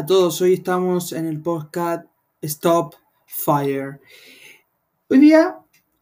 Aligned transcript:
a 0.00 0.06
todos, 0.06 0.40
hoy 0.40 0.54
estamos 0.54 1.12
en 1.12 1.26
el 1.26 1.42
podcast 1.42 2.06
Stop 2.40 2.94
Fire. 3.26 4.00
Hoy 5.10 5.18
día 5.18 5.58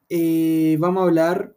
eh, 0.09 0.77
vamos 0.79 1.01
a 1.01 1.07
hablar 1.07 1.57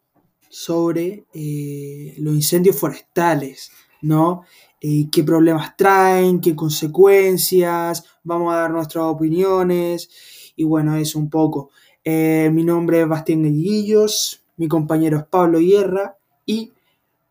sobre 0.49 1.27
eh, 1.35 2.15
los 2.17 2.33
incendios 2.33 2.79
forestales, 2.79 3.71
¿no? 4.01 4.41
Eh, 4.81 5.07
qué 5.11 5.23
problemas 5.23 5.77
traen, 5.77 6.41
qué 6.41 6.55
consecuencias, 6.55 8.05
vamos 8.23 8.51
a 8.51 8.61
dar 8.61 8.71
nuestras 8.71 9.05
opiniones 9.05 10.09
y 10.55 10.63
bueno, 10.63 10.95
eso 10.95 11.19
un 11.19 11.29
poco. 11.29 11.69
mi 12.03 12.63
nombre 12.63 13.01
es 13.01 13.07
Bastián 13.07 13.43
Gallillos, 13.43 14.43
mi 14.57 14.67
compañero 14.67 15.19
es 15.19 15.25
Pablo 15.25 15.59
Guerra 15.59 16.17
y 16.47 16.73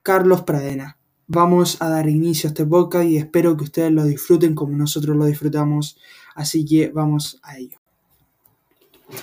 Carlos 0.04 0.42
Pradena 0.42 0.99
vamos 1.32 1.76
a 1.80 1.88
dar 1.88 2.08
inicio 2.08 2.48
a 2.48 2.50
este 2.50 2.66
podcast 2.66 3.08
y 3.08 3.16
espero 3.16 3.56
que 3.56 3.62
ustedes 3.62 3.92
lo 3.92 4.04
disfruten 4.04 4.56
como 4.56 4.76
nosotros 4.76 5.16
lo 5.16 5.26
disfrutamos. 5.26 5.96
Así 6.34 6.64
que 6.64 6.88
vamos 6.88 7.38
a 7.44 7.56
ello. 7.56 7.78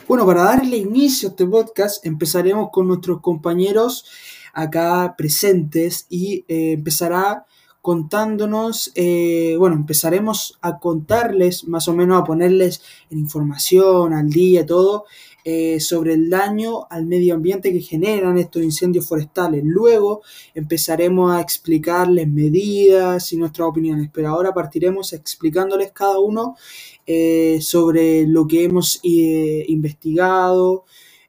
Bueno, 0.07 0.25
para 0.25 0.43
darle 0.43 0.77
inicio 0.77 1.27
a 1.27 1.31
este 1.31 1.45
podcast 1.45 2.05
empezaremos 2.05 2.69
con 2.71 2.87
nuestros 2.87 3.19
compañeros 3.19 4.05
acá 4.53 5.15
presentes 5.17 6.07
y 6.09 6.45
eh, 6.47 6.73
empezará 6.73 7.45
contándonos, 7.81 8.91
eh, 8.95 9.55
bueno, 9.59 9.75
empezaremos 9.75 10.57
a 10.61 10.79
contarles, 10.79 11.67
más 11.67 11.87
o 11.89 11.93
menos 11.93 12.21
a 12.21 12.23
ponerles 12.23 12.81
en 13.09 13.19
información 13.19 14.13
al 14.13 14.29
día, 14.29 14.65
todo, 14.65 15.05
eh, 15.49 15.79
sobre 15.79 16.11
el 16.11 16.29
daño 16.29 16.87
al 16.89 17.05
medio 17.05 17.33
ambiente 17.33 17.71
que 17.71 17.79
generan 17.79 18.37
estos 18.37 18.61
incendios 18.63 19.07
forestales. 19.07 19.63
Luego 19.63 20.21
empezaremos 20.53 21.31
a 21.33 21.39
explicarles 21.39 22.27
medidas 22.27 23.31
y 23.31 23.37
nuestras 23.37 23.69
opiniones, 23.69 24.09
pero 24.11 24.27
ahora 24.27 24.53
partiremos 24.53 25.13
explicándoles 25.13 25.93
cada 25.93 26.19
uno 26.19 26.57
eh, 27.05 27.59
sobre 27.61 28.27
lo 28.27 28.45
que 28.45 28.65
hemos 28.65 28.99
eh, 29.05 29.63
investigado 29.69 30.83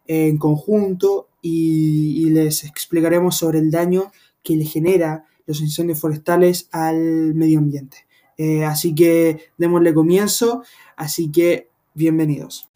en 0.04 0.36
conjunto 0.36 1.28
y, 1.40 2.28
les 2.30 2.64
explicaremos 2.64 3.36
sobre 3.36 3.60
el 3.60 3.70
daño 3.70 4.10
que 4.42 4.56
le 4.56 4.64
genera 4.64 5.26
los 5.46 5.60
incendios 5.60 6.00
forestales 6.00 6.68
al 6.72 7.36
medio 7.36 7.60
ambiente. 7.60 7.98
así 8.66 8.96
que 8.96 9.52
démosle 9.58 9.94
comienzo, 9.94 10.64
así 10.96 11.30
que 11.30 11.68
bienvenidos. 11.94 12.68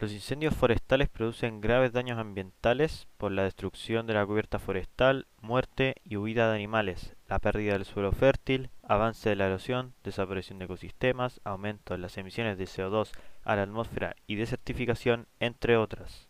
Los 0.00 0.12
incendios 0.12 0.54
forestales 0.54 1.08
producen 1.08 1.60
graves 1.60 1.92
daños 1.92 2.20
ambientales 2.20 3.08
por 3.16 3.32
la 3.32 3.42
destrucción 3.42 4.06
de 4.06 4.14
la 4.14 4.24
cubierta 4.24 4.60
forestal, 4.60 5.26
muerte 5.42 5.96
y 6.04 6.14
huida 6.14 6.48
de 6.48 6.54
animales, 6.54 7.16
la 7.28 7.40
pérdida 7.40 7.72
del 7.72 7.84
suelo 7.84 8.12
fértil, 8.12 8.70
avance 8.84 9.28
de 9.28 9.34
la 9.34 9.46
erosión, 9.46 9.94
desaparición 10.04 10.60
de 10.60 10.66
ecosistemas, 10.66 11.40
aumento 11.42 11.94
de 11.94 11.98
las 11.98 12.16
emisiones 12.16 12.58
de 12.58 12.66
CO2 12.66 13.08
a 13.42 13.56
la 13.56 13.62
atmósfera 13.62 14.14
y 14.28 14.36
desertificación, 14.36 15.26
entre 15.40 15.76
otras. 15.76 16.28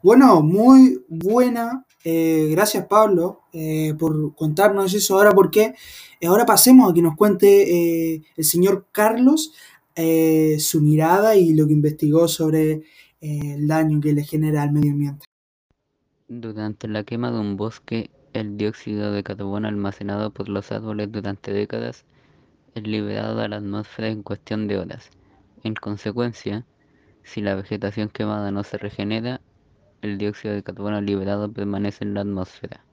Bueno, 0.00 0.42
muy 0.42 1.04
buena. 1.08 1.84
Eh, 2.04 2.48
gracias 2.52 2.86
Pablo 2.86 3.40
eh, 3.52 3.94
por 3.98 4.36
contarnos 4.36 4.94
eso. 4.94 5.16
Ahora, 5.16 5.32
porque 5.32 5.74
ahora 6.24 6.46
pasemos 6.46 6.88
a 6.88 6.94
que 6.94 7.02
nos 7.02 7.16
cuente 7.16 8.14
eh, 8.14 8.22
el 8.36 8.44
señor 8.44 8.86
Carlos 8.92 9.52
eh, 9.96 10.58
su 10.58 10.80
mirada 10.80 11.36
y 11.36 11.54
lo 11.54 11.66
que 11.66 11.72
investigó 11.72 12.28
sobre 12.28 12.82
eh, 13.20 13.54
el 13.54 13.66
daño 13.66 14.00
que 14.00 14.12
le 14.12 14.24
genera 14.24 14.62
al 14.62 14.72
medio 14.72 14.92
ambiente. 14.92 15.26
Durante 16.28 16.88
la 16.88 17.04
quema 17.04 17.30
de 17.30 17.40
un 17.40 17.56
bosque, 17.56 18.10
el 18.32 18.56
dióxido 18.56 19.12
de 19.12 19.22
carbono 19.22 19.68
almacenado 19.68 20.30
por 20.32 20.48
los 20.48 20.72
árboles 20.72 21.12
durante 21.12 21.52
décadas 21.52 22.04
es 22.74 22.82
liberado 22.86 23.40
a 23.40 23.48
la 23.48 23.56
atmósfera 23.56 24.08
en 24.08 24.22
cuestión 24.22 24.66
de 24.66 24.78
horas. 24.78 25.10
En 25.62 25.74
consecuencia, 25.74 26.64
si 27.22 27.40
la 27.42 27.54
vegetación 27.54 28.08
quemada 28.08 28.50
no 28.50 28.64
se 28.64 28.78
regenera, 28.78 29.40
el 30.00 30.18
dióxido 30.18 30.54
de 30.54 30.62
carbono 30.62 31.00
liberado 31.00 31.52
permanece 31.52 32.04
en 32.04 32.14
la 32.14 32.22
atmósfera. 32.22 32.84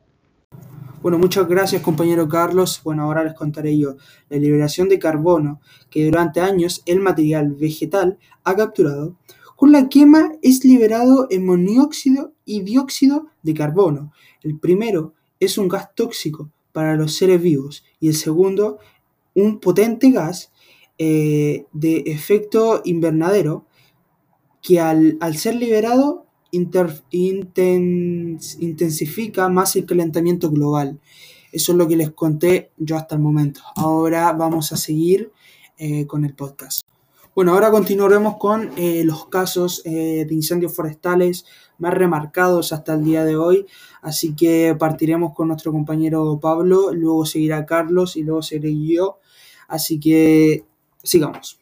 Bueno, 1.01 1.17
muchas 1.17 1.47
gracias 1.47 1.81
compañero 1.81 2.27
Carlos. 2.27 2.81
Bueno, 2.83 3.03
ahora 3.03 3.23
les 3.23 3.33
contaré 3.33 3.77
yo. 3.77 3.95
La 4.27 4.37
liberación 4.37 4.89
de 4.89 4.99
carbono 4.99 5.61
que 5.89 6.03
durante 6.03 6.41
años 6.41 6.83
el 6.85 6.99
material 6.99 7.53
vegetal 7.53 8.17
ha 8.43 8.53
capturado, 8.53 9.15
con 9.55 9.71
la 9.71 9.87
quema 9.87 10.33
es 10.41 10.65
liberado 10.65 11.27
en 11.29 11.45
monóxido 11.45 12.33
y 12.43 12.63
dióxido 12.63 13.27
de 13.43 13.53
carbono. 13.53 14.11
El 14.43 14.59
primero 14.59 15.13
es 15.39 15.57
un 15.57 15.69
gas 15.69 15.95
tóxico 15.95 16.51
para 16.73 16.95
los 16.95 17.15
seres 17.15 17.41
vivos 17.41 17.85
y 18.01 18.09
el 18.09 18.15
segundo 18.15 18.79
un 19.35 19.61
potente 19.61 20.11
gas 20.11 20.51
eh, 20.97 21.65
de 21.71 22.03
efecto 22.07 22.81
invernadero 22.83 23.65
que 24.61 24.81
al, 24.81 25.17
al 25.21 25.37
ser 25.37 25.55
liberado 25.55 26.25
intensifica 26.51 29.49
más 29.49 29.75
el 29.75 29.85
calentamiento 29.85 30.49
global. 30.49 30.99
Eso 31.51 31.71
es 31.71 31.77
lo 31.77 31.87
que 31.87 31.95
les 31.95 32.11
conté 32.11 32.71
yo 32.77 32.95
hasta 32.95 33.15
el 33.15 33.21
momento. 33.21 33.61
Ahora 33.75 34.31
vamos 34.33 34.71
a 34.71 34.77
seguir 34.77 35.31
eh, 35.77 36.05
con 36.05 36.25
el 36.25 36.33
podcast. 36.33 36.81
Bueno, 37.35 37.53
ahora 37.53 37.71
continuaremos 37.71 38.37
con 38.37 38.71
eh, 38.77 39.03
los 39.05 39.27
casos 39.27 39.81
eh, 39.85 40.25
de 40.27 40.33
incendios 40.33 40.75
forestales 40.75 41.45
más 41.77 41.93
remarcados 41.93 42.73
hasta 42.73 42.95
el 42.95 43.03
día 43.03 43.23
de 43.23 43.37
hoy. 43.37 43.65
Así 44.01 44.35
que 44.35 44.75
partiremos 44.77 45.33
con 45.33 45.47
nuestro 45.47 45.71
compañero 45.71 46.39
Pablo, 46.41 46.91
luego 46.91 47.25
seguirá 47.25 47.65
Carlos 47.65 48.17
y 48.17 48.23
luego 48.23 48.41
seguiré 48.41 48.93
yo. 48.93 49.19
Así 49.67 49.99
que 49.99 50.65
sigamos. 51.01 51.59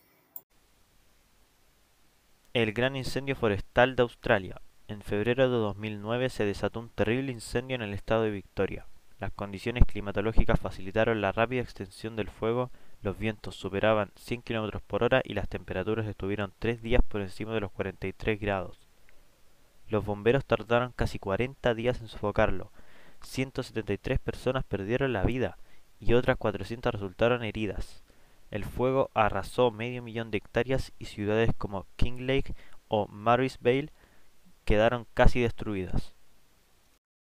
El 2.53 2.73
gran 2.73 2.95
incendio 2.95 3.35
forestal 3.35 3.95
de 3.95 4.01
Australia. 4.01 4.61
En 4.89 5.01
febrero 5.01 5.49
de 5.49 5.57
2009 5.57 6.29
se 6.29 6.45
desató 6.45 6.79
un 6.79 6.87
terrible 6.87 7.33
incendio 7.33 7.75
en 7.75 7.81
el 7.81 7.93
estado 7.93 8.23
de 8.23 8.31
Victoria. 8.31 8.85
Las 9.19 9.33
condiciones 9.33 9.83
climatológicas 9.85 10.61
facilitaron 10.61 11.19
la 11.19 11.33
rápida 11.33 11.61
extensión 11.61 12.15
del 12.15 12.29
fuego, 12.29 12.71
los 13.01 13.17
vientos 13.17 13.57
superaban 13.57 14.11
100 14.15 14.43
km 14.43 14.79
por 14.79 15.03
hora 15.03 15.21
y 15.25 15.33
las 15.33 15.49
temperaturas 15.49 16.07
estuvieron 16.07 16.53
tres 16.57 16.81
días 16.81 17.01
por 17.05 17.19
encima 17.19 17.53
de 17.53 17.59
los 17.59 17.71
43 17.71 18.39
grados. 18.39 18.87
Los 19.89 20.05
bomberos 20.05 20.45
tardaron 20.45 20.93
casi 20.93 21.19
40 21.19 21.73
días 21.73 21.99
en 21.99 22.07
sofocarlo. 22.07 22.71
173 23.23 24.19
personas 24.19 24.63
perdieron 24.63 25.11
la 25.11 25.23
vida 25.23 25.57
y 25.99 26.13
otras 26.13 26.37
400 26.37 26.93
resultaron 26.93 27.43
heridas. 27.43 28.03
El 28.51 28.63
fuego 28.63 29.09
arrasó 29.13 29.69
medio 29.69 30.01
millón 30.01 30.31
de 30.31 30.37
hectáreas 30.37 30.93
y 30.97 31.05
ciudades 31.05 31.51
como 31.57 31.85
King 31.97 32.19
Lake 32.21 32.55
o 32.87 33.07
Marysville 33.07 33.91
quedaron 34.67 35.07
casi 35.13 35.39
destruidas. 35.39 36.13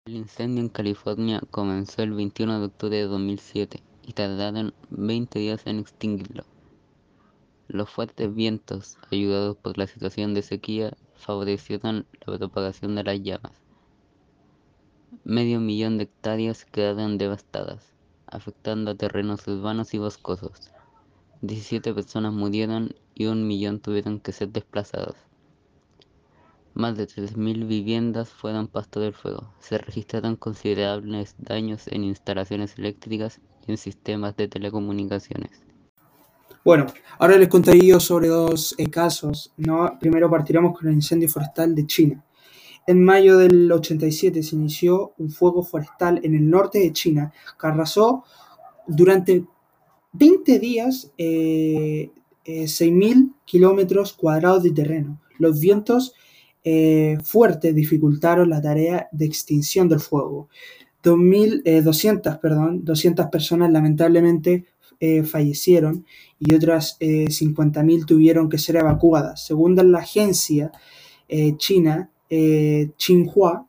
El 0.05 0.17
incendio 0.17 0.65
en 0.65 0.69
California 0.69 1.41
comenzó 1.53 2.03
el 2.03 2.13
21 2.13 2.59
de 2.59 2.67
octubre 2.67 2.97
de 2.97 3.05
2007 3.05 3.85
y 4.03 4.13
tardaron 4.15 4.75
20 4.91 5.39
días 5.39 5.65
en 5.67 5.79
extinguirlo. 5.79 6.45
Los 7.69 7.89
fuertes 7.89 8.35
vientos, 8.35 8.99
ayudados 9.13 9.57
por 9.57 9.79
la 9.79 9.87
situación 9.87 10.35
de 10.35 10.43
sequía, 10.43 10.97
favorecieron 11.15 12.05
la 12.27 12.37
propagación 12.37 12.97
de 12.97 13.05
las 13.05 13.23
llamas. 13.23 13.53
Medio 15.23 15.61
millón 15.61 15.99
de 15.99 16.05
hectáreas 16.05 16.65
quedaron 16.65 17.17
devastadas, 17.17 17.93
afectando 18.27 18.91
a 18.91 18.97
terrenos 18.97 19.47
urbanos 19.47 19.95
y 19.95 19.99
boscosos. 19.99 20.73
17 21.43 21.95
personas 21.95 22.33
murieron 22.33 22.97
y 23.15 23.27
un 23.27 23.47
millón 23.47 23.79
tuvieron 23.79 24.19
que 24.19 24.33
ser 24.33 24.49
desplazados. 24.49 25.30
Más 26.75 26.97
de 26.97 27.07
3.000 27.07 27.67
viviendas 27.67 28.31
fueron 28.31 28.69
pasto 28.69 29.01
del 29.01 29.13
fuego. 29.13 29.53
Se 29.59 29.79
registraron 29.79 30.37
considerables 30.37 31.35
daños 31.39 31.89
en 31.89 32.05
instalaciones 32.05 32.79
eléctricas 32.79 33.41
y 33.67 33.73
en 33.73 33.79
sistemas 33.79 34.37
de 34.37 34.49
telecomunicaciones. 34.49 35.63
Bueno, 36.65 36.87
ahora 37.19 37.39
les 37.39 37.49
contaré 37.49 37.85
yo 37.85 37.99
sobre 37.99 38.29
dos 38.29 38.75
eh, 38.79 38.89
casos. 38.89 39.53
¿no? 39.57 39.99
Primero 39.99 40.31
partiremos 40.31 40.79
con 40.79 40.89
el 40.89 40.95
incendio 40.95 41.29
forestal 41.29 41.75
de 41.75 41.87
China. 41.87 42.25
En 42.87 43.03
mayo 43.03 43.39
del 43.39 43.71
87 43.71 44.43
se 44.43 44.57
inició 44.57 45.13
un 45.19 45.31
fuego 45.31 45.63
forestal 45.63 46.21
en 46.23 46.35
el 46.35 46.49
norte 46.49 46.79
de 46.79 46.93
China 46.93 47.33
que 47.59 47.67
arrasó 47.67 48.25
durante 48.87 49.45
20 50.13 50.59
días 50.59 51.13
eh, 51.17 52.11
6.000 52.45 53.05
eh, 53.05 53.31
kilómetros 53.45 54.13
cuadrados 54.13 54.63
de 54.63 54.73
terreno. 54.73 55.21
Los 55.39 55.61
vientos 55.61 56.15
eh, 56.63 57.19
fuertes 57.23 57.75
dificultaron 57.75 58.51
la 58.51 58.61
tarea 58.61 59.09
de 59.13 59.25
extinción 59.25 59.89
del 59.89 60.01
fuego. 60.01 60.49
200, 61.03 61.65
eh, 61.65 62.39
perdón, 62.43 62.85
200 62.85 63.27
personas 63.27 63.71
lamentablemente 63.71 64.67
eh, 65.01 65.23
fallecieron 65.23 66.05
y 66.39 66.55
otras 66.55 66.99
50.000 67.01 68.05
tuvieron 68.05 68.51
que 68.51 68.59
ser 68.59 68.77
evacuadas. 68.77 69.47
Según 69.47 69.77
la 69.77 69.99
agencia 69.99 70.73
china 71.57 72.11
Xinhua, 72.29 73.67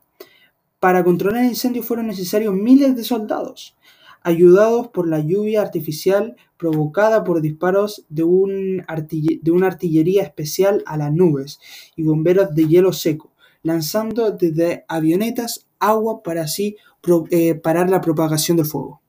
para 0.78 1.04
controlar 1.04 1.44
el 1.44 1.50
incendio 1.50 1.82
fueron 1.82 2.08
necesarios 2.08 2.54
miles 2.54 2.96
de 2.96 3.04
soldados, 3.04 3.76
ayudados 4.22 4.88
por 4.88 5.08
la 5.08 5.20
lluvia 5.20 5.62
artificial 5.62 6.36
provocada 6.62 7.24
por 7.24 7.40
disparos 7.40 8.06
de, 8.08 8.22
un 8.22 8.84
de 8.86 9.50
una 9.50 9.66
artillería 9.66 10.22
especial 10.22 10.84
a 10.86 10.96
las 10.96 11.12
nubes 11.12 11.58
y 11.96 12.04
bomberos 12.04 12.54
de 12.54 12.68
hielo 12.68 12.92
seco, 12.92 13.32
lanzando 13.64 14.30
desde 14.30 14.84
avionetas 14.86 15.66
agua 15.80 16.22
para 16.22 16.42
así 16.42 16.76
eh, 17.30 17.56
parar 17.56 17.90
la 17.90 18.00
propagación 18.00 18.56
del 18.58 18.66
fuego. 18.66 19.02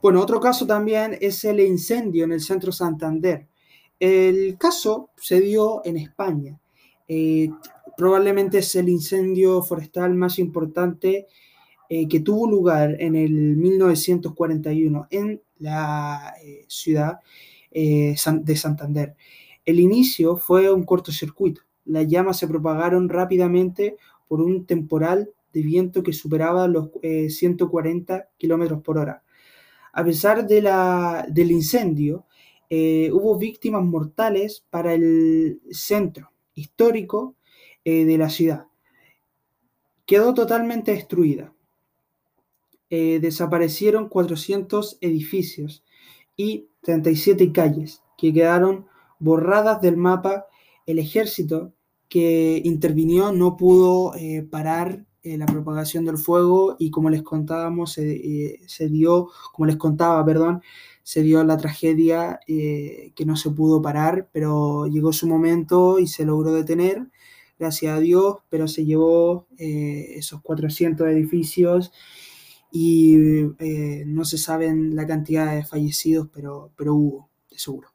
Bueno, 0.00 0.22
otro 0.22 0.38
caso 0.38 0.64
también 0.64 1.18
es 1.20 1.44
el 1.44 1.58
incendio 1.58 2.22
en 2.22 2.30
el 2.30 2.40
centro 2.40 2.70
Santander. 2.70 3.48
El 3.98 4.56
caso 4.56 5.10
se 5.16 5.40
dio 5.40 5.82
en 5.84 5.96
España. 5.96 6.56
Eh, 7.08 7.50
probablemente 7.96 8.58
es 8.58 8.76
el 8.76 8.88
incendio 8.88 9.60
forestal 9.60 10.14
más 10.14 10.38
importante 10.38 11.26
eh, 11.88 12.08
que 12.08 12.20
tuvo 12.20 12.50
lugar 12.50 12.96
en 13.00 13.14
el 13.14 13.56
1941 13.56 15.06
en 15.10 15.40
la 15.58 16.34
eh, 16.42 16.64
ciudad 16.66 17.20
eh, 17.70 18.16
de 18.42 18.56
Santander. 18.56 19.14
El 19.64 19.78
inicio 19.78 20.36
fue 20.36 20.72
un 20.72 20.84
cortocircuito. 20.84 21.62
Las 21.84 22.08
llamas 22.08 22.38
se 22.38 22.48
propagaron 22.48 23.08
rápidamente 23.08 23.96
por 24.26 24.40
un 24.40 24.66
temporal 24.66 25.30
de 25.52 25.62
viento 25.62 26.02
que 26.02 26.12
superaba 26.12 26.66
los 26.66 26.90
140 27.02 28.28
kilómetros 28.36 28.82
por 28.82 28.98
hora. 28.98 29.22
A 29.92 30.04
pesar 30.04 30.46
de 30.46 30.60
la, 30.60 31.26
del 31.30 31.52
incendio, 31.52 32.26
hubo 32.68 33.38
víctimas 33.38 33.82
mortales 33.82 34.64
para 34.68 34.92
el 34.92 35.60
centro 35.70 36.32
histórico 36.54 37.36
de 37.84 38.18
la 38.18 38.28
ciudad. 38.28 38.66
Quedó 40.04 40.34
totalmente 40.34 40.92
destruida. 40.92 41.55
Eh, 42.88 43.18
desaparecieron 43.20 44.08
400 44.08 44.98
edificios 45.00 45.84
y 46.36 46.68
37 46.82 47.50
calles 47.50 48.02
que 48.16 48.32
quedaron 48.32 48.86
borradas 49.18 49.80
del 49.80 49.96
mapa. 49.96 50.46
El 50.86 51.00
ejército 51.00 51.72
que 52.08 52.62
intervinió 52.64 53.32
no 53.32 53.56
pudo 53.56 54.14
eh, 54.14 54.46
parar 54.48 55.04
eh, 55.24 55.36
la 55.36 55.46
propagación 55.46 56.04
del 56.04 56.16
fuego 56.16 56.76
y 56.78 56.92
como 56.92 57.10
les 57.10 57.22
contábamos, 57.22 57.94
se, 57.94 58.88
dio, 58.88 59.30
como 59.52 59.66
les 59.66 59.76
contaba, 59.76 60.24
perdón, 60.24 60.62
se 61.02 61.22
dio 61.22 61.42
la 61.42 61.56
tragedia 61.56 62.38
que 62.46 63.24
no 63.26 63.34
se 63.36 63.50
pudo 63.50 63.82
parar, 63.82 64.28
pero 64.32 64.86
llegó 64.86 65.12
su 65.12 65.26
momento 65.26 65.98
y 65.98 66.06
se 66.06 66.24
logró 66.24 66.52
detener, 66.52 67.08
gracias 67.58 67.96
a 67.96 68.00
Dios, 68.00 68.36
pero 68.48 68.68
se 68.68 68.84
llevó 68.84 69.46
esos 69.58 70.42
400 70.42 71.08
edificios 71.08 71.92
y 72.78 73.16
eh, 73.58 74.04
no 74.06 74.26
se 74.26 74.36
saben 74.36 74.94
la 74.94 75.06
cantidad 75.06 75.54
de 75.54 75.64
fallecidos, 75.64 76.28
pero, 76.30 76.72
pero 76.76 76.94
hubo, 76.94 77.30
de 77.50 77.58
seguro. 77.58 77.88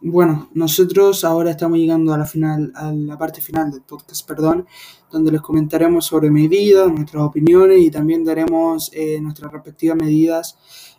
Bueno, 0.00 0.50
nosotros 0.52 1.24
ahora 1.24 1.52
estamos 1.52 1.78
llegando 1.78 2.12
a 2.12 2.18
la 2.18 2.26
final, 2.26 2.72
a 2.74 2.90
la 2.90 3.16
parte 3.16 3.40
final 3.40 3.70
del 3.70 3.82
podcast, 3.82 4.26
perdón, 4.26 4.66
donde 5.12 5.30
les 5.30 5.40
comentaremos 5.40 6.06
sobre 6.06 6.28
medidas, 6.28 6.92
nuestras 6.92 7.22
opiniones 7.22 7.82
y 7.82 7.90
también 7.92 8.24
daremos 8.24 8.90
eh, 8.92 9.20
nuestras 9.20 9.52
respectivas 9.52 9.96
medidas 9.96 10.58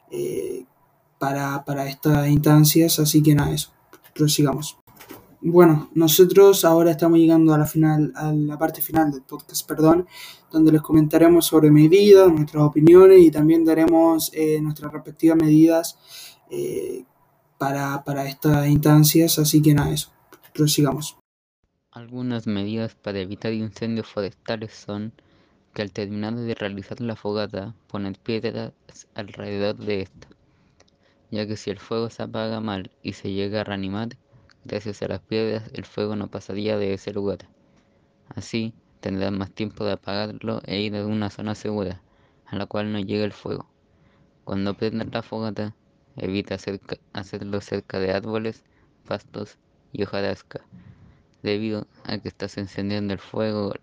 eh, 0.09 0.63
para, 1.19 1.65
para 1.65 1.89
estas 1.89 2.29
instancias. 2.29 2.97
Así 2.99 3.21
que 3.21 3.35
nada, 3.35 3.53
eso, 3.53 3.73
prosigamos. 4.13 4.77
Bueno, 5.47 5.91
nosotros 5.93 6.65
ahora 6.65 6.89
estamos 6.89 7.19
llegando 7.19 7.53
a 7.53 7.59
la 7.59 7.67
final, 7.67 8.11
a 8.15 8.33
la 8.33 8.57
parte 8.57 8.81
final 8.81 9.11
del 9.11 9.21
podcast, 9.21 9.67
perdón, 9.67 10.07
donde 10.51 10.71
les 10.71 10.81
comentaremos 10.81 11.45
sobre 11.45 11.69
medidas, 11.69 12.33
nuestras 12.33 12.63
opiniones 12.63 13.21
y 13.21 13.29
también 13.29 13.63
daremos 13.63 14.31
eh, 14.33 14.59
nuestras 14.59 14.91
respectivas 14.91 15.37
medidas 15.37 15.99
eh, 16.49 17.05
para, 17.59 18.03
para 18.03 18.25
estas 18.27 18.67
instancias. 18.67 19.37
Así 19.37 19.61
que 19.61 19.75
nada, 19.75 19.93
eso, 19.93 20.09
prosigamos. 20.51 21.15
Algunas 21.91 22.47
medidas 22.47 22.95
para 22.95 23.19
evitar 23.19 23.53
incendios 23.53 24.07
forestales 24.07 24.73
son 24.73 25.13
que 25.75 25.83
al 25.83 25.91
terminar 25.91 26.35
de 26.35 26.55
realizar 26.55 26.99
la 27.01 27.15
fogata, 27.15 27.75
poner 27.85 28.17
piedras 28.17 28.73
alrededor 29.13 29.77
de 29.77 30.01
esta, 30.01 30.27
ya 31.29 31.45
que 31.45 31.55
si 31.55 31.69
el 31.69 31.77
fuego 31.77 32.09
se 32.09 32.23
apaga 32.23 32.61
mal 32.61 32.89
y 33.03 33.13
se 33.13 33.31
llega 33.31 33.61
a 33.61 33.63
reanimar, 33.63 34.17
Gracias 34.65 35.03
a 35.03 35.07
las 35.07 35.21
piedras 35.21 35.69
el 35.73 35.85
fuego 35.85 36.15
no 36.15 36.27
pasaría 36.27 36.75
de 36.75 36.95
ese 36.95 37.13
lugar. 37.13 37.47
Así 38.29 38.73
tendrán 38.99 39.37
más 39.37 39.51
tiempo 39.51 39.85
de 39.85 39.91
apagarlo 39.91 40.59
e 40.65 40.81
ir 40.81 40.95
a 40.95 41.05
una 41.05 41.29
zona 41.29 41.53
segura, 41.53 42.01
a 42.47 42.55
la 42.55 42.65
cual 42.65 42.91
no 42.91 42.99
llegue 42.99 43.23
el 43.23 43.31
fuego. 43.31 43.69
Cuando 44.43 44.75
prendas 44.75 45.07
la 45.11 45.21
fogata, 45.21 45.75
evita 46.15 46.57
hacerlo 47.13 47.61
cerca 47.61 47.99
de 47.99 48.11
árboles, 48.11 48.63
pastos 49.07 49.59
y 49.91 50.01
hojarasca, 50.01 50.65
debido 51.43 51.85
a 52.03 52.17
que 52.17 52.27
estás 52.27 52.57
encendiendo 52.57 53.13
el 53.13 53.19
fuego 53.19 53.73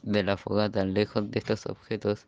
de 0.00 0.22
la 0.22 0.38
fogata 0.38 0.82
lejos 0.86 1.30
de 1.30 1.40
estos 1.40 1.66
objetos, 1.66 2.26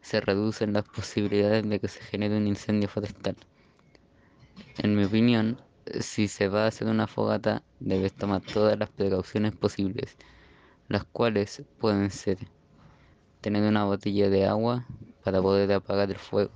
se 0.00 0.20
reducen 0.20 0.72
las 0.72 0.84
posibilidades 0.88 1.68
de 1.68 1.78
que 1.78 1.86
se 1.86 2.00
genere 2.00 2.36
un 2.36 2.48
incendio 2.48 2.88
forestal. 2.88 3.36
En 4.78 4.96
mi 4.96 5.04
opinión, 5.04 5.60
si 6.00 6.28
se 6.28 6.48
va 6.48 6.64
a 6.64 6.68
hacer 6.68 6.88
una 6.88 7.06
fogata, 7.06 7.62
debes 7.78 8.12
tomar 8.12 8.42
todas 8.42 8.78
las 8.78 8.90
precauciones 8.90 9.54
posibles, 9.54 10.16
las 10.88 11.04
cuales 11.04 11.62
pueden 11.78 12.10
ser 12.10 12.38
tener 13.40 13.62
una 13.62 13.84
botella 13.84 14.28
de 14.28 14.46
agua 14.46 14.86
para 15.24 15.40
poder 15.40 15.72
apagar 15.72 16.10
el 16.10 16.18
fuego, 16.18 16.52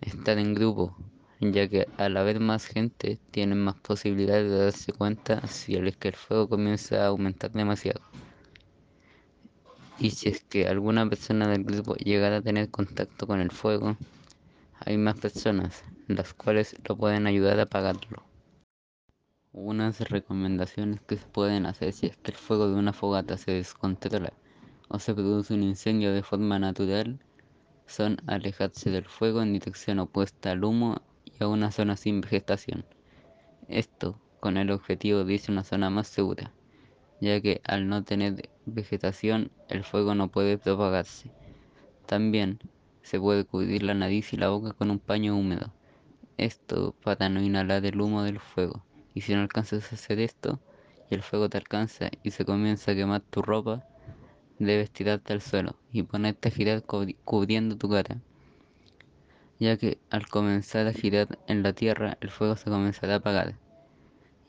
estar 0.00 0.38
en 0.38 0.54
grupo, 0.54 0.96
ya 1.40 1.68
que 1.68 1.86
al 1.98 2.16
haber 2.16 2.40
más 2.40 2.66
gente 2.66 3.18
tienen 3.30 3.62
más 3.62 3.76
posibilidades 3.76 4.50
de 4.50 4.58
darse 4.58 4.92
cuenta 4.92 5.46
si 5.46 5.76
es 5.76 5.96
que 5.96 6.08
el 6.08 6.16
fuego 6.16 6.48
comienza 6.48 7.02
a 7.02 7.08
aumentar 7.08 7.50
demasiado. 7.52 8.00
Y 9.98 10.10
si 10.10 10.28
es 10.28 10.44
que 10.44 10.68
alguna 10.68 11.08
persona 11.08 11.48
del 11.48 11.64
grupo 11.64 11.94
llegara 11.96 12.36
a 12.36 12.42
tener 12.42 12.70
contacto 12.70 13.26
con 13.26 13.40
el 13.40 13.50
fuego, 13.50 13.96
hay 14.84 14.98
más 14.98 15.18
personas, 15.18 15.82
las 16.06 16.34
cuales 16.34 16.76
lo 16.86 16.96
pueden 16.96 17.26
ayudar 17.26 17.58
a 17.58 17.62
apagarlo. 17.62 18.35
Unas 19.58 20.00
recomendaciones 20.10 21.00
que 21.00 21.16
se 21.16 21.24
pueden 21.28 21.64
hacer 21.64 21.94
si 21.94 22.08
es 22.08 22.16
que 22.18 22.30
el 22.30 22.36
fuego 22.36 22.68
de 22.68 22.74
una 22.74 22.92
fogata 22.92 23.38
se 23.38 23.52
descontrola 23.52 24.34
o 24.88 24.98
se 24.98 25.14
produce 25.14 25.54
un 25.54 25.62
incendio 25.62 26.12
de 26.12 26.22
forma 26.22 26.58
natural 26.58 27.18
son 27.86 28.18
alejarse 28.26 28.90
del 28.90 29.06
fuego 29.06 29.40
en 29.40 29.54
dirección 29.54 29.98
opuesta 29.98 30.50
al 30.50 30.62
humo 30.62 31.00
y 31.24 31.42
a 31.42 31.48
una 31.48 31.70
zona 31.70 31.96
sin 31.96 32.20
vegetación. 32.20 32.84
Esto 33.66 34.20
con 34.40 34.58
el 34.58 34.70
objetivo 34.70 35.24
de 35.24 35.32
irse 35.32 35.50
a 35.50 35.54
una 35.54 35.64
zona 35.64 35.88
más 35.88 36.08
segura, 36.08 36.52
ya 37.22 37.40
que 37.40 37.62
al 37.64 37.88
no 37.88 38.04
tener 38.04 38.50
vegetación 38.66 39.50
el 39.70 39.84
fuego 39.84 40.14
no 40.14 40.28
puede 40.28 40.58
propagarse. 40.58 41.30
También 42.04 42.58
se 43.00 43.18
puede 43.18 43.46
cubrir 43.46 43.84
la 43.84 43.94
nariz 43.94 44.34
y 44.34 44.36
la 44.36 44.50
boca 44.50 44.74
con 44.74 44.90
un 44.90 44.98
paño 44.98 45.34
húmedo, 45.34 45.72
esto 46.36 46.94
para 47.02 47.30
no 47.30 47.40
inhalar 47.40 47.86
el 47.86 47.98
humo 48.02 48.22
del 48.22 48.38
fuego. 48.38 48.84
Y 49.16 49.22
si 49.22 49.34
no 49.34 49.40
alcanzas 49.40 49.90
a 49.90 49.94
hacer 49.94 50.20
esto, 50.20 50.60
y 51.08 51.14
el 51.14 51.22
fuego 51.22 51.48
te 51.48 51.56
alcanza 51.56 52.10
y 52.22 52.32
se 52.32 52.44
comienza 52.44 52.92
a 52.92 52.94
quemar 52.94 53.22
tu 53.22 53.40
ropa, 53.40 53.82
debes 54.58 54.90
tirarte 54.90 55.32
al 55.32 55.40
suelo 55.40 55.74
y 55.90 56.02
ponerte 56.02 56.50
a 56.50 56.52
girar 56.52 56.82
cubriendo 56.82 57.76
tu 57.76 57.88
cara, 57.88 58.18
ya 59.58 59.78
que 59.78 59.96
al 60.10 60.28
comenzar 60.28 60.86
a 60.86 60.92
girar 60.92 61.38
en 61.46 61.62
la 61.62 61.72
tierra 61.72 62.18
el 62.20 62.28
fuego 62.28 62.56
se 62.56 62.68
comenzará 62.68 63.14
a 63.14 63.16
apagar 63.16 63.54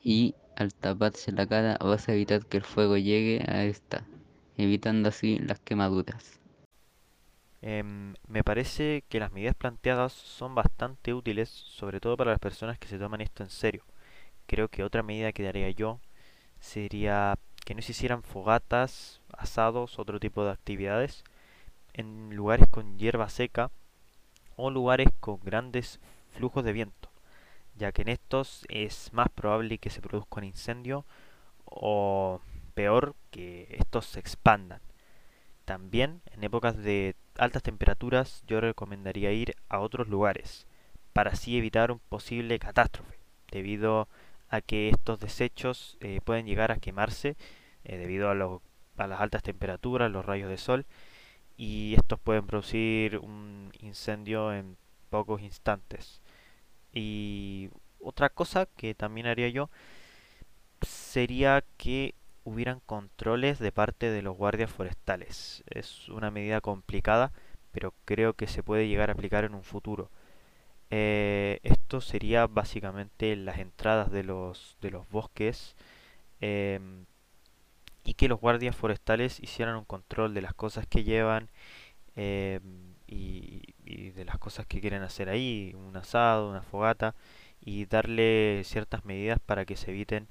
y 0.04 0.36
al 0.58 0.74
taparse 0.74 1.32
la 1.32 1.48
cara 1.48 1.78
vas 1.80 2.10
a 2.10 2.14
evitar 2.14 2.46
que 2.46 2.58
el 2.58 2.64
fuego 2.66 2.98
llegue 2.98 3.46
a 3.48 3.64
esta, 3.64 4.04
evitando 4.58 5.08
así 5.08 5.40
las 5.40 5.62
quemaduras. 5.62 6.42
Em, 7.62 8.16
me 8.28 8.44
parece 8.44 9.06
que 9.08 9.22
las 9.22 9.32
medidas 9.32 9.56
planteadas 9.56 10.12
son 10.12 10.56
bastante 10.56 11.14
útiles, 11.14 11.48
sobre 11.48 12.02
todo 12.02 12.18
para 12.18 12.32
las 12.32 12.40
personas 12.40 12.78
que 12.78 12.90
se 12.90 13.00
toman 13.00 13.22
esto 13.22 13.44
en 13.44 13.50
serio 13.50 13.86
creo 14.48 14.70
que 14.70 14.84
otra 14.84 15.04
medida 15.04 15.32
que 15.34 15.44
daría 15.44 15.70
yo 15.70 16.00
sería 16.60 17.38
que 17.66 17.76
no 17.76 17.82
se 17.82 17.92
hicieran 17.92 18.24
fogatas, 18.24 19.22
asados, 19.38 20.00
otro 20.00 20.20
tipo 20.20 20.44
de 20.46 20.52
actividades 20.52 21.24
en 21.94 22.36
lugares 22.36 22.68
con 22.70 22.98
hierba 22.98 23.30
seca 23.30 23.72
o 24.56 24.72
lugares 24.72 25.10
con 25.20 25.40
grandes 25.42 26.00
flujos 26.32 26.64
de 26.64 26.72
viento, 26.72 27.10
ya 27.76 27.92
que 27.92 28.04
en 28.04 28.10
estos 28.10 28.66
es 28.70 29.12
más 29.14 29.28
probable 29.30 29.78
que 29.78 29.90
se 29.90 30.02
produzca 30.02 30.38
un 30.38 30.46
incendio 30.46 31.06
o 31.66 32.42
peor 32.74 33.16
que 33.32 33.68
estos 33.72 34.06
se 34.06 34.20
expandan. 34.20 34.82
También 35.66 36.22
en 36.32 36.44
épocas 36.44 36.78
de 36.78 37.16
altas 37.38 37.64
temperaturas 37.64 38.44
yo 38.48 38.62
recomendaría 38.62 39.34
ir 39.34 39.56
a 39.68 39.80
otros 39.80 40.08
lugares 40.08 40.66
para 41.12 41.32
así 41.32 41.58
evitar 41.58 41.92
un 41.92 42.00
posible 42.00 42.58
catástrofe 42.60 43.18
debido 43.52 44.02
a 44.02 44.08
que 44.66 44.90
estos 44.90 45.20
desechos 45.20 45.98
eh, 46.02 46.22
pueden 46.24 46.46
llegar 46.46 46.72
a 46.72 46.78
quemarse 46.78 47.36
eh, 47.84 47.98
debido 47.98 48.30
a, 48.30 48.34
a 49.04 49.08
las 49.08 49.22
altas 49.22 49.44
temperaturas, 49.44 50.12
los 50.12 50.26
rayos 50.26 50.50
de 50.50 50.58
sol 50.58 50.86
y 51.58 51.96
estos 51.96 52.20
pueden 52.20 52.46
producir 52.46 53.18
un 53.18 53.72
incendio 53.80 54.54
en 54.54 54.78
pocos 55.10 55.42
instantes. 55.42 56.22
Y 56.94 57.70
otra 58.00 58.30
cosa 58.30 58.68
que 58.78 58.94
también 58.96 59.28
haría 59.28 59.50
yo 59.50 59.70
sería 60.82 61.64
que 61.78 62.14
hubieran 62.44 62.80
controles 62.86 63.60
de 63.60 63.72
parte 63.72 64.12
de 64.12 64.22
los 64.22 64.38
guardias 64.38 64.72
forestales. 64.72 65.64
Es 65.68 66.08
una 66.10 66.32
medida 66.32 66.62
complicada, 66.62 67.34
pero 67.72 67.94
creo 68.06 68.34
que 68.34 68.48
se 68.48 68.64
puede 68.64 68.88
llegar 68.88 69.10
a 69.10 69.14
aplicar 69.14 69.44
en 69.44 69.56
un 69.56 69.64
futuro. 69.64 70.12
Eh, 70.90 71.60
esto 71.64 72.02
sería 72.02 72.48
básicamente 72.48 73.36
las 73.36 73.60
entradas 73.60 74.12
de 74.12 74.24
los, 74.24 74.78
de 74.82 74.92
los 74.92 75.10
bosques 75.10 75.76
em, 76.42 77.06
y 78.06 78.14
que 78.14 78.30
los 78.30 78.40
guardias 78.40 78.76
forestales 78.76 79.40
hicieran 79.42 79.76
un 79.76 79.86
control 79.86 80.34
de 80.34 80.42
las 80.42 80.54
cosas 80.54 80.88
que 80.88 81.04
llevan 81.04 81.50
em, 82.16 82.96
y, 83.08 83.74
de 84.14 84.26
las 84.26 84.38
cosas 84.40 84.66
que 84.68 84.82
quieren 84.82 85.04
hacer 85.04 85.30
ahí, 85.30 85.74
un 85.76 85.96
asado, 85.98 86.50
una 86.50 86.62
fogata 86.64 87.16
y 87.62 87.86
darle 87.86 88.64
ciertas 88.66 89.06
medidas 89.06 89.40
para 89.40 89.66
que 89.66 89.78
se 89.78 89.92
eviten 89.92 90.28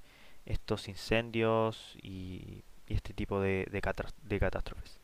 estos 0.47 0.89
incendios 0.89 1.97
y, 2.03 2.65
este 2.89 3.15
tipo 3.15 3.41
de, 3.41 3.67
de, 3.71 3.81
catástrofes. 4.41 5.01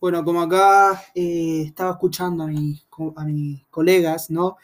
Bueno, 0.00 0.24
como 0.24 0.40
acá 0.42 1.02
eh, 1.12 1.62
estaba 1.66 1.90
escuchando 1.90 2.44
a, 2.44 2.46
mi, 2.46 2.80
a 3.16 3.24
mis 3.24 3.64
colegas, 3.66 4.30
¿no? 4.30 4.56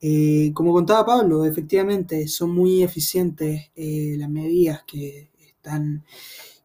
Eh, 0.00 0.52
como 0.54 0.72
contaba 0.72 1.04
Pablo, 1.04 1.44
efectivamente 1.44 2.26
son 2.28 2.54
muy 2.54 2.82
eficientes 2.82 3.70
eh, 3.76 4.14
las 4.16 4.30
medidas 4.30 4.82
que 4.86 5.28
están 5.38 6.02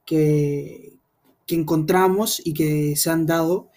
que, 0.06 0.94
que, 1.46 1.56
encontramos 1.56 2.42
y 2.46 2.54
que 2.54 2.96
se 2.96 3.10
han 3.10 3.26
dado. 3.26 3.70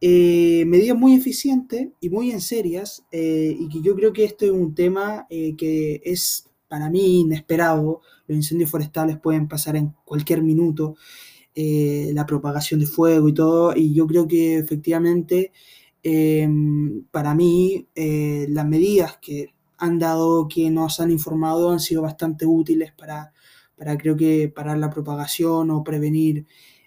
medidas 0.00 0.96
muy 0.98 1.14
eficientes 1.14 1.88
y 2.00 2.10
muy 2.10 2.32
en 2.32 2.40
serias 2.40 3.04
y 3.12 3.68
que 3.68 3.80
yo 3.80 3.94
creo 3.94 4.12
que 4.12 4.24
esto 4.24 4.44
es 4.44 4.50
un 4.50 4.74
tema 4.74 5.26
que 5.28 6.02
es 6.04 6.48
para 6.68 6.90
mí 6.90 7.20
inesperado. 7.20 8.00
Los 8.26 8.36
incendios 8.36 8.70
forestales 8.70 9.18
pueden 9.20 9.48
pasar 9.48 9.76
en 9.76 9.94
cualquier 10.04 10.42
minuto, 10.42 10.96
eh, 11.60 12.12
la 12.14 12.24
propagación 12.24 12.78
de 12.78 12.86
fuego 12.86 13.28
y 13.28 13.34
todo, 13.34 13.74
y 13.74 13.92
yo 13.92 14.06
creo 14.06 14.28
que 14.28 14.58
efectivamente 14.58 15.50
eh, 16.04 16.48
para 17.10 17.34
mí 17.34 17.88
eh, 17.96 18.46
las 18.50 18.64
medidas 18.64 19.18
que 19.20 19.54
han 19.78 19.98
dado, 19.98 20.46
que 20.46 20.70
nos 20.70 21.00
han 21.00 21.10
informado, 21.10 21.72
han 21.72 21.80
sido 21.80 22.02
bastante 22.02 22.46
útiles 22.46 22.92
para, 22.92 23.32
para 23.76 23.98
creo 23.98 24.16
que 24.16 24.48
parar 24.54 24.78
la 24.78 24.90
propagación 24.90 25.70
o 25.72 25.82
prevenir 25.82 26.46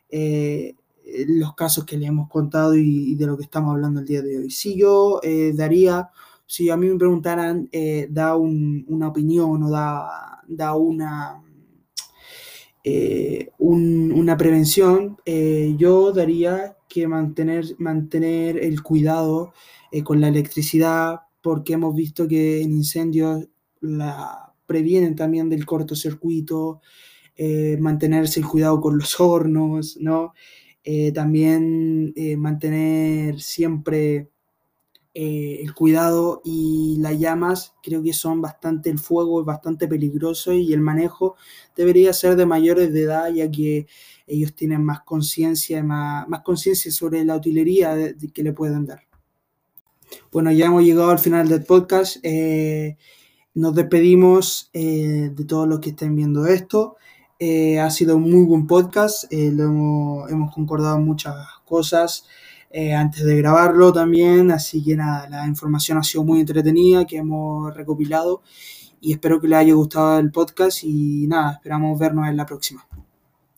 eh, 0.09 0.75
los 1.27 1.53
casos 1.55 1.83
que 1.85 1.97
le 1.97 2.05
hemos 2.05 2.29
contado 2.29 2.75
y, 2.75 3.15
de 3.15 3.25
lo 3.25 3.37
que 3.37 3.43
estamos 3.43 3.73
hablando 3.73 3.99
el 3.99 4.05
día 4.05 4.21
de 4.21 4.37
hoy. 4.37 4.51
Si 4.51 4.77
yo 4.77 5.19
daría 5.53 6.09
si 6.45 6.69
a 6.69 6.77
mí 6.77 6.87
me 6.87 6.97
preguntaran, 6.97 7.69
da 8.09 8.35
un, 8.35 8.85
una 8.87 9.09
opinión 9.09 9.63
o 9.63 9.69
da, 9.69 10.41
da 10.47 10.75
una, 10.75 11.41
eh, 12.83 13.51
un, 13.59 14.11
una 14.11 14.37
prevención, 14.37 15.17
eh, 15.25 15.75
yo 15.77 16.11
daría 16.11 16.77
que 16.89 17.07
mantener, 17.07 17.65
mantener 17.77 18.57
el 18.57 18.81
cuidado 18.81 19.53
eh, 19.91 20.03
con 20.03 20.19
la 20.19 20.29
electricidad, 20.29 21.21
porque 21.41 21.73
hemos 21.73 21.95
visto 21.95 22.27
que 22.27 22.61
en 22.61 22.71
incendios 22.71 23.47
la 23.81 24.53
previenen 24.65 25.15
también 25.15 25.49
del 25.49 25.65
cortocircuito, 25.65 26.81
mantenerse 27.79 28.39
el 28.39 28.45
cuidado 28.45 28.79
con 28.79 28.99
los 28.99 29.19
hornos, 29.19 29.97
¿no? 29.99 30.33
también 31.13 32.13
mantener 32.37 33.41
siempre 33.41 34.29
eh, 35.13 35.59
el 35.61 35.73
cuidado 35.73 36.41
y 36.45 36.95
las 36.99 37.19
llamas 37.19 37.73
creo 37.83 38.01
que 38.01 38.13
son 38.13 38.41
bastante, 38.41 38.89
el 38.89 38.97
fuego 38.97 39.41
es 39.41 39.45
bastante 39.45 39.85
peligroso 39.85 40.53
y 40.53 40.71
el 40.71 40.79
manejo 40.79 41.35
debería 41.75 42.13
ser 42.13 42.37
de 42.37 42.45
mayores 42.45 42.93
de 42.93 43.01
edad 43.01 43.29
ya 43.29 43.51
que 43.51 43.87
ellos 44.25 44.55
tienen 44.55 44.85
más 44.85 45.01
conciencia, 45.01 45.83
más, 45.83 46.29
más 46.29 46.43
conciencia 46.43 46.89
sobre 46.93 47.25
la 47.25 47.35
utilería 47.35 47.93
que 48.33 48.43
le 48.43 48.53
pueden 48.53 48.85
dar. 48.85 49.01
Bueno, 50.31 50.49
ya 50.53 50.67
hemos 50.67 50.83
llegado 50.83 51.09
al 51.09 51.19
final 51.19 51.49
del 51.49 51.65
podcast. 51.65 52.17
Eh, 52.23 52.95
nos 53.53 53.75
despedimos 53.75 54.69
eh, 54.71 55.29
de 55.33 55.45
todos 55.45 55.67
los 55.67 55.81
que 55.81 55.89
estén 55.89 56.15
viendo 56.15 56.47
esto. 56.47 56.95
Ha 57.81 57.89
sido 57.89 58.15
un 58.15 58.31
muy 58.31 58.45
buen 58.45 58.67
podcast. 58.67 59.25
Hemos, 59.29 60.31
hemos 60.31 60.53
concordado 60.53 60.99
muchas 60.99 61.35
cosas 61.65 62.25
eh, 62.73 62.93
antes 62.93 63.23
de 63.25 63.37
grabarlo 63.37 63.91
también. 63.93 64.51
Así 64.51 64.83
que 64.83 64.95
nada, 64.95 65.29
la 65.29 65.47
información 65.47 65.97
ha 65.97 66.03
sido 66.03 66.23
muy 66.23 66.39
entretenida 66.39 67.05
que 67.05 67.17
hemos 67.17 67.73
recopilado 67.75 68.41
y 68.99 69.13
espero 69.13 69.41
que 69.41 69.47
les 69.47 69.59
haya 69.59 69.73
gustado 69.73 70.19
el 70.19 70.31
podcast 70.31 70.83
y 70.83 71.27
nada, 71.27 71.53
esperamos 71.53 71.99
vernos 71.99 72.27
en 72.27 72.37
la 72.37 72.45
próxima. 72.45 72.85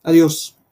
Adiós. 0.04 0.63